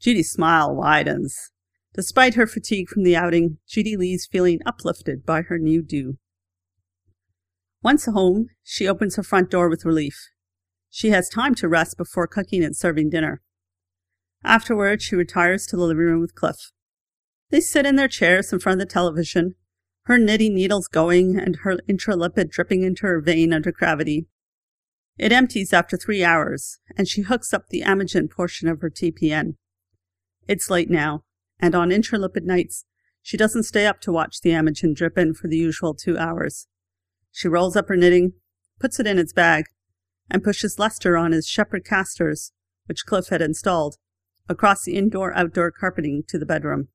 Judy's 0.00 0.30
smile 0.30 0.74
widens. 0.74 1.50
Despite 1.92 2.34
her 2.34 2.46
fatigue 2.46 2.88
from 2.88 3.02
the 3.02 3.14
outing, 3.14 3.58
Judy 3.68 3.94
leaves 3.98 4.24
feeling 4.24 4.60
uplifted 4.64 5.26
by 5.26 5.42
her 5.42 5.58
new 5.58 5.82
do. 5.82 6.16
Once 7.84 8.06
home, 8.06 8.46
she 8.62 8.88
opens 8.88 9.16
her 9.16 9.22
front 9.22 9.50
door 9.50 9.68
with 9.68 9.84
relief. 9.84 10.30
She 10.88 11.10
has 11.10 11.28
time 11.28 11.54
to 11.56 11.68
rest 11.68 11.98
before 11.98 12.26
cooking 12.26 12.64
and 12.64 12.74
serving 12.74 13.10
dinner. 13.10 13.42
Afterward, 14.42 15.02
she 15.02 15.14
retires 15.14 15.66
to 15.66 15.76
the 15.76 15.82
living 15.82 16.04
room 16.04 16.20
with 16.22 16.34
Cliff. 16.34 16.72
They 17.50 17.60
sit 17.60 17.84
in 17.84 17.96
their 17.96 18.08
chairs 18.08 18.50
in 18.54 18.58
front 18.58 18.80
of 18.80 18.88
the 18.88 18.92
television, 18.92 19.54
her 20.04 20.16
knitting 20.16 20.54
needles 20.54 20.88
going 20.88 21.38
and 21.38 21.56
her 21.56 21.76
intralipid 21.86 22.48
dripping 22.48 22.82
into 22.82 23.02
her 23.02 23.20
vein 23.20 23.52
under 23.52 23.70
gravity. 23.70 24.28
It 25.18 25.30
empties 25.30 25.74
after 25.74 25.98
three 25.98 26.24
hours, 26.24 26.78
and 26.96 27.06
she 27.06 27.20
hooks 27.20 27.52
up 27.52 27.68
the 27.68 27.82
Amigen 27.82 28.30
portion 28.30 28.66
of 28.66 28.80
her 28.80 28.90
TPN. 28.90 29.56
It's 30.48 30.70
late 30.70 30.90
now, 30.90 31.24
and 31.60 31.74
on 31.74 31.90
intralipid 31.90 32.44
nights, 32.44 32.86
she 33.20 33.36
doesn't 33.36 33.64
stay 33.64 33.84
up 33.84 34.00
to 34.00 34.12
watch 34.12 34.40
the 34.40 34.52
Amigen 34.52 34.94
drip 34.94 35.18
in 35.18 35.34
for 35.34 35.48
the 35.48 35.58
usual 35.58 35.92
two 35.92 36.16
hours. 36.16 36.66
She 37.36 37.48
rolls 37.48 37.74
up 37.74 37.88
her 37.88 37.96
knitting, 37.96 38.34
puts 38.78 39.00
it 39.00 39.08
in 39.08 39.18
its 39.18 39.32
bag, 39.32 39.64
and 40.30 40.44
pushes 40.44 40.78
Lester 40.78 41.16
on 41.16 41.32
his 41.32 41.48
shepherd 41.48 41.84
casters, 41.84 42.52
which 42.86 43.04
Cliff 43.06 43.26
had 43.26 43.42
installed, 43.42 43.96
across 44.48 44.84
the 44.84 44.94
indoor 44.94 45.36
outdoor 45.36 45.72
carpeting 45.72 46.22
to 46.28 46.38
the 46.38 46.46
bedroom. 46.46 46.90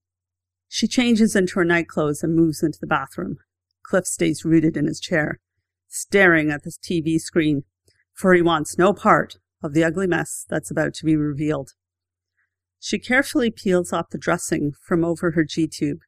She 0.70 0.88
changes 0.88 1.36
into 1.36 1.56
her 1.56 1.66
nightclothes 1.66 2.24
and 2.24 2.38
moves 2.38 2.64
into 2.64 2.80
the 2.80 2.88
bathroom. 2.88 3.36
Cliff 3.84 4.06
stays 4.06 4.46
rooted 4.46 4.78
in 4.78 4.88
his 4.88 5.02
chair, 5.02 5.42
staring 5.90 6.52
at 6.52 6.64
the 6.64 6.72
TV 6.72 7.20
screen, 7.20 7.66
for 8.14 8.34
he 8.34 8.42
wants 8.42 8.78
no 8.78 8.94
part 8.94 9.40
of 9.62 9.74
the 9.74 9.84
ugly 9.84 10.08
mess 10.08 10.46
that's 10.50 10.72
about 10.72 10.94
to 10.94 11.06
be 11.06 11.18
revealed. 11.18 11.72
She 12.80 12.98
carefully 12.98 13.52
peels 13.52 13.92
off 13.92 14.12
the 14.12 14.18
dressing 14.18 14.72
from 14.88 15.04
over 15.04 15.32
her 15.32 15.44
G 15.44 15.68
tube 15.68 16.00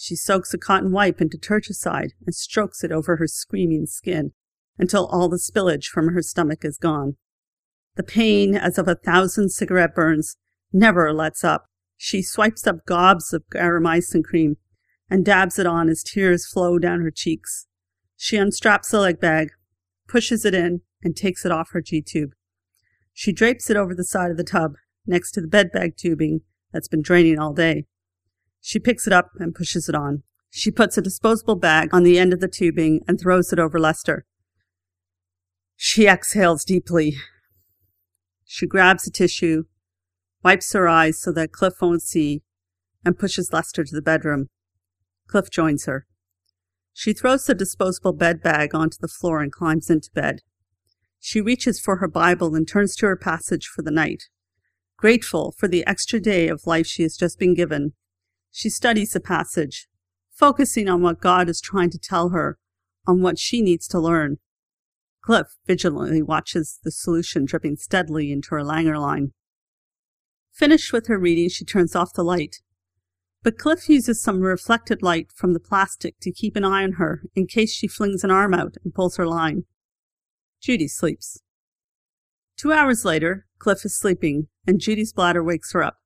she 0.00 0.14
soaks 0.14 0.54
a 0.54 0.58
cotton 0.58 0.92
wipe 0.92 1.20
into 1.20 1.36
Tergicide 1.36 2.12
and 2.24 2.32
strokes 2.32 2.84
it 2.84 2.92
over 2.92 3.16
her 3.16 3.26
screaming 3.26 3.84
skin 3.86 4.30
until 4.78 5.06
all 5.06 5.28
the 5.28 5.38
spillage 5.38 5.86
from 5.86 6.14
her 6.14 6.22
stomach 6.22 6.64
is 6.64 6.78
gone. 6.78 7.16
The 7.96 8.04
pain, 8.04 8.54
as 8.54 8.78
of 8.78 8.86
a 8.86 8.94
thousand 8.94 9.50
cigarette 9.50 9.96
burns, 9.96 10.36
never 10.72 11.12
lets 11.12 11.42
up. 11.42 11.66
She 11.96 12.22
swipes 12.22 12.64
up 12.64 12.86
gobs 12.86 13.32
of 13.32 13.42
garamycin 13.52 14.22
cream 14.22 14.58
and 15.10 15.24
dabs 15.24 15.58
it 15.58 15.66
on 15.66 15.88
as 15.88 16.04
tears 16.04 16.46
flow 16.46 16.78
down 16.78 17.00
her 17.00 17.10
cheeks. 17.10 17.66
She 18.16 18.36
unstraps 18.36 18.92
the 18.92 19.00
leg 19.00 19.18
bag, 19.18 19.48
pushes 20.06 20.44
it 20.44 20.54
in, 20.54 20.82
and 21.02 21.16
takes 21.16 21.44
it 21.44 21.50
off 21.50 21.70
her 21.72 21.80
G-tube. 21.80 22.30
She 23.12 23.32
drapes 23.32 23.68
it 23.68 23.76
over 23.76 23.96
the 23.96 24.04
side 24.04 24.30
of 24.30 24.36
the 24.36 24.44
tub, 24.44 24.74
next 25.08 25.32
to 25.32 25.40
the 25.40 25.48
bed 25.48 25.72
bag 25.72 25.96
tubing 25.96 26.42
that's 26.72 26.86
been 26.86 27.02
draining 27.02 27.40
all 27.40 27.52
day. 27.52 27.86
She 28.68 28.78
picks 28.78 29.06
it 29.06 29.14
up 29.14 29.30
and 29.38 29.54
pushes 29.54 29.88
it 29.88 29.94
on. 29.94 30.24
She 30.50 30.70
puts 30.70 30.98
a 30.98 31.00
disposable 31.00 31.54
bag 31.54 31.88
on 31.94 32.02
the 32.02 32.18
end 32.18 32.34
of 32.34 32.40
the 32.40 32.48
tubing 32.48 33.00
and 33.08 33.18
throws 33.18 33.50
it 33.50 33.58
over 33.58 33.80
Lester. 33.80 34.26
She 35.74 36.06
exhales 36.06 36.64
deeply. 36.66 37.16
She 38.44 38.66
grabs 38.66 39.06
a 39.06 39.10
tissue, 39.10 39.62
wipes 40.44 40.70
her 40.74 40.86
eyes 40.86 41.18
so 41.18 41.32
that 41.32 41.50
Cliff 41.50 41.80
won't 41.80 42.02
see, 42.02 42.42
and 43.06 43.18
pushes 43.18 43.54
Lester 43.54 43.84
to 43.84 43.94
the 43.94 44.02
bedroom. 44.02 44.50
Cliff 45.28 45.48
joins 45.50 45.86
her. 45.86 46.06
She 46.92 47.14
throws 47.14 47.46
the 47.46 47.54
disposable 47.54 48.12
bed 48.12 48.42
bag 48.42 48.74
onto 48.74 48.98
the 49.00 49.08
floor 49.08 49.40
and 49.40 49.50
climbs 49.50 49.88
into 49.88 50.10
bed. 50.14 50.40
She 51.18 51.40
reaches 51.40 51.80
for 51.80 51.96
her 51.96 52.08
Bible 52.08 52.54
and 52.54 52.68
turns 52.68 52.96
to 52.96 53.06
her 53.06 53.16
passage 53.16 53.66
for 53.66 53.80
the 53.80 53.90
night. 53.90 54.24
Grateful 54.98 55.54
for 55.56 55.68
the 55.68 55.86
extra 55.86 56.20
day 56.20 56.48
of 56.48 56.66
life 56.66 56.86
she 56.86 57.02
has 57.02 57.16
just 57.16 57.38
been 57.38 57.54
given, 57.54 57.94
she 58.50 58.68
studies 58.68 59.12
the 59.12 59.20
passage, 59.20 59.88
focusing 60.30 60.88
on 60.88 61.02
what 61.02 61.20
God 61.20 61.48
is 61.48 61.60
trying 61.60 61.90
to 61.90 61.98
tell 61.98 62.30
her, 62.30 62.58
on 63.06 63.22
what 63.22 63.38
she 63.38 63.62
needs 63.62 63.88
to 63.88 63.98
learn. 63.98 64.38
Cliff 65.22 65.56
vigilantly 65.66 66.22
watches 66.22 66.78
the 66.84 66.90
solution 66.90 67.44
dripping 67.44 67.76
steadily 67.76 68.32
into 68.32 68.50
her 68.50 68.62
Langer 68.62 69.00
line. 69.00 69.32
Finished 70.52 70.92
with 70.92 71.06
her 71.06 71.18
reading, 71.18 71.48
she 71.48 71.64
turns 71.64 71.94
off 71.94 72.12
the 72.14 72.24
light. 72.24 72.56
But 73.42 73.58
Cliff 73.58 73.88
uses 73.88 74.22
some 74.22 74.40
reflected 74.40 75.02
light 75.02 75.30
from 75.34 75.52
the 75.52 75.60
plastic 75.60 76.18
to 76.20 76.32
keep 76.32 76.56
an 76.56 76.64
eye 76.64 76.82
on 76.82 76.92
her 76.92 77.22
in 77.34 77.46
case 77.46 77.72
she 77.72 77.86
flings 77.86 78.24
an 78.24 78.30
arm 78.30 78.54
out 78.54 78.74
and 78.82 78.94
pulls 78.94 79.16
her 79.16 79.26
line. 79.26 79.64
Judy 80.60 80.88
sleeps. 80.88 81.40
Two 82.56 82.72
hours 82.72 83.04
later, 83.04 83.46
Cliff 83.58 83.84
is 83.84 83.96
sleeping, 83.96 84.48
and 84.66 84.80
Judy's 84.80 85.12
bladder 85.12 85.44
wakes 85.44 85.72
her 85.72 85.82
up, 85.82 85.98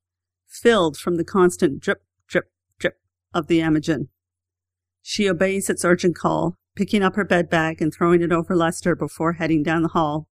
filled 0.47 0.99
from 0.99 1.17
the 1.17 1.25
constant 1.25 1.81
drip 1.81 2.03
of 3.35 3.47
the 3.47 3.61
Amigen. 3.61 4.09
She 5.03 5.29
obeys 5.29 5.69
its 5.69 5.85
urgent 5.85 6.17
call, 6.17 6.57
picking 6.77 7.03
up 7.03 7.17
her 7.17 7.25
bed 7.25 7.51
bag 7.51 7.83
and 7.83 7.93
throwing 7.93 8.23
it 8.23 8.33
over 8.33 8.55
Lester 8.55 8.95
before 8.95 9.35
heading 9.35 9.63
down 9.63 9.83
the 9.83 9.89
hall. 9.89 10.29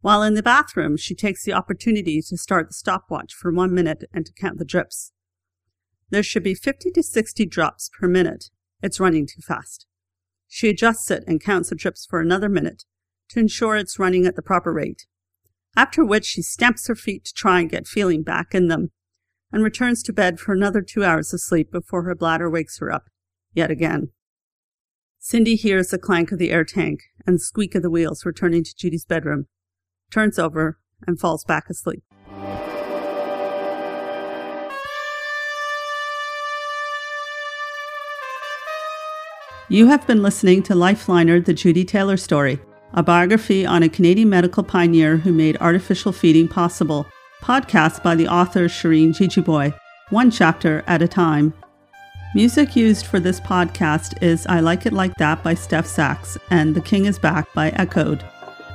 While 0.00 0.22
in 0.22 0.34
the 0.34 0.42
bathroom, 0.42 0.96
she 0.96 1.14
takes 1.14 1.44
the 1.44 1.52
opportunity 1.52 2.22
to 2.22 2.36
start 2.38 2.68
the 2.68 2.74
stopwatch 2.74 3.34
for 3.34 3.52
one 3.52 3.74
minute 3.74 4.04
and 4.14 4.24
to 4.24 4.32
count 4.32 4.58
the 4.58 4.64
drips. 4.64 5.12
There 6.08 6.22
should 6.22 6.42
be 6.42 6.54
50 6.54 6.90
to 6.92 7.02
60 7.02 7.46
drops 7.46 7.90
per 7.98 8.08
minute. 8.08 8.46
It's 8.82 9.00
running 9.00 9.26
too 9.26 9.42
fast. 9.42 9.86
She 10.48 10.68
adjusts 10.68 11.10
it 11.10 11.22
and 11.26 11.42
counts 11.42 11.68
the 11.68 11.74
drips 11.74 12.06
for 12.06 12.20
another 12.20 12.48
minute 12.48 12.84
to 13.30 13.40
ensure 13.40 13.76
it's 13.76 13.98
running 13.98 14.26
at 14.26 14.36
the 14.36 14.42
proper 14.42 14.72
rate. 14.72 15.06
After 15.76 16.04
which 16.04 16.24
she 16.24 16.42
stamps 16.42 16.88
her 16.88 16.96
feet 16.96 17.26
to 17.26 17.34
try 17.34 17.60
and 17.60 17.70
get 17.70 17.86
feeling 17.86 18.22
back 18.22 18.54
in 18.54 18.68
them 18.68 18.90
and 19.52 19.62
returns 19.62 20.02
to 20.02 20.12
bed 20.12 20.38
for 20.38 20.52
another 20.52 20.82
two 20.82 21.04
hours 21.04 21.32
of 21.32 21.40
sleep 21.40 21.70
before 21.70 22.02
her 22.02 22.14
bladder 22.14 22.48
wakes 22.48 22.78
her 22.78 22.92
up 22.92 23.04
yet 23.54 23.70
again. 23.70 24.10
Cindy 25.18 25.56
hears 25.56 25.88
the 25.88 25.98
clank 25.98 26.32
of 26.32 26.38
the 26.38 26.50
air 26.50 26.64
tank 26.64 27.00
and 27.26 27.36
the 27.36 27.40
squeak 27.40 27.74
of 27.74 27.82
the 27.82 27.90
wheels 27.90 28.24
returning 28.24 28.64
to 28.64 28.74
Judy's 28.74 29.04
bedroom, 29.04 29.46
turns 30.10 30.38
over, 30.38 30.78
and 31.06 31.20
falls 31.20 31.44
back 31.44 31.68
asleep. 31.68 32.02
You 39.68 39.86
have 39.86 40.04
been 40.04 40.20
listening 40.20 40.64
to 40.64 40.74
Lifeliner, 40.74 41.44
the 41.44 41.54
Judy 41.54 41.84
Taylor 41.84 42.16
story, 42.16 42.58
a 42.92 43.04
biography 43.04 43.64
on 43.64 43.84
a 43.84 43.88
Canadian 43.88 44.28
medical 44.28 44.64
pioneer 44.64 45.18
who 45.18 45.32
made 45.32 45.56
artificial 45.60 46.10
feeding 46.10 46.48
possible, 46.48 47.06
podcast 47.40 48.02
by 48.02 48.14
the 48.14 48.28
author 48.28 48.68
Shireen 48.68 49.10
Jejeebhoy, 49.10 49.74
one 50.10 50.30
chapter 50.30 50.84
at 50.86 51.02
a 51.02 51.08
time. 51.08 51.52
Music 52.34 52.76
used 52.76 53.06
for 53.06 53.18
this 53.18 53.40
podcast 53.40 54.22
is 54.22 54.46
I 54.46 54.60
Like 54.60 54.86
It 54.86 54.92
Like 54.92 55.14
That 55.16 55.42
by 55.42 55.54
Steph 55.54 55.86
Sachs 55.86 56.38
and 56.50 56.74
The 56.74 56.80
King 56.80 57.06
is 57.06 57.18
Back 57.18 57.52
by 57.54 57.70
Echoed, 57.70 58.24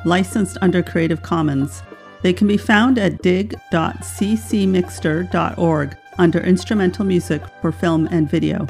licensed 0.03 0.57
under 0.61 0.83
Creative 0.83 1.21
Commons. 1.21 1.81
They 2.21 2.33
can 2.33 2.47
be 2.47 2.57
found 2.57 2.97
at 2.97 3.21
dig.ccmixter.org 3.21 5.97
under 6.17 6.39
instrumental 6.39 7.05
music 7.05 7.41
for 7.61 7.71
film 7.71 8.07
and 8.11 8.29
video. 8.29 8.67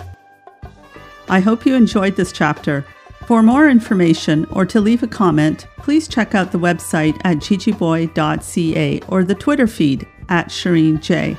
I 1.29 1.39
hope 1.39 1.65
you 1.65 1.73
enjoyed 1.73 2.15
this 2.15 2.31
chapter. 2.31 2.85
For 3.27 3.41
more 3.41 3.67
information 3.67 4.45
or 4.51 4.67
to 4.67 4.79
leave 4.79 5.01
a 5.01 5.07
comment, 5.07 5.65
please 5.77 6.07
check 6.07 6.35
out 6.35 6.51
the 6.51 6.59
website 6.59 7.19
at 7.23 7.37
jejeebhoy.ca 7.37 9.01
or 9.07 9.23
the 9.23 9.33
Twitter 9.35 9.65
feed 9.65 10.07
at 10.29 10.49
Shireen 10.49 11.01
J. 11.01 11.35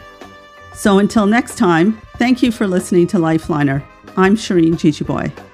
So 0.75 0.99
until 0.99 1.27
next 1.27 1.57
time, 1.57 2.01
thank 2.17 2.43
you 2.43 2.51
for 2.51 2.67
listening 2.67 3.07
to 3.09 3.19
Lifeliner. 3.19 3.85
I'm 4.17 4.37
Shireen 4.37 4.75
Jejeebhoy. 4.75 5.46